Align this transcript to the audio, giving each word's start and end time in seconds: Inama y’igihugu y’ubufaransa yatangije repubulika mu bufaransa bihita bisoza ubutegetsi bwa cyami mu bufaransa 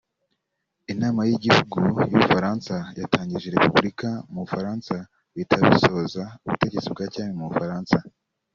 Inama 0.93 1.21
y’igihugu 1.29 1.79
y’ubufaransa 2.09 2.75
yatangije 2.99 3.47
repubulika 3.55 4.09
mu 4.31 4.39
bufaransa 4.43 4.95
bihita 5.33 5.55
bisoza 5.69 6.23
ubutegetsi 6.45 6.87
bwa 6.93 7.05
cyami 7.13 7.33
mu 7.39 7.45
bufaransa 7.49 7.97